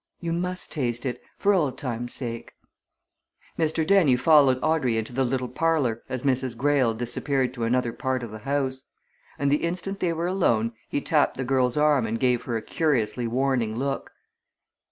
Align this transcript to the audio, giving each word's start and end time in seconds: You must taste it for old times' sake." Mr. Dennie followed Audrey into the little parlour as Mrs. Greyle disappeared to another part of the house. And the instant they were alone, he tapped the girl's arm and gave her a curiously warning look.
You 0.19 0.33
must 0.33 0.71
taste 0.71 1.05
it 1.05 1.21
for 1.37 1.53
old 1.53 1.77
times' 1.77 2.15
sake." 2.15 2.53
Mr. 3.55 3.85
Dennie 3.85 4.15
followed 4.15 4.57
Audrey 4.63 4.97
into 4.97 5.13
the 5.13 5.23
little 5.23 5.47
parlour 5.47 6.01
as 6.09 6.23
Mrs. 6.23 6.57
Greyle 6.57 6.95
disappeared 6.95 7.53
to 7.53 7.65
another 7.65 7.93
part 7.93 8.23
of 8.23 8.31
the 8.31 8.39
house. 8.39 8.85
And 9.37 9.51
the 9.51 9.57
instant 9.57 9.99
they 9.99 10.11
were 10.11 10.25
alone, 10.25 10.73
he 10.89 11.01
tapped 11.01 11.37
the 11.37 11.43
girl's 11.43 11.77
arm 11.77 12.07
and 12.07 12.19
gave 12.19 12.45
her 12.45 12.57
a 12.57 12.63
curiously 12.63 13.27
warning 13.27 13.77
look. 13.77 14.11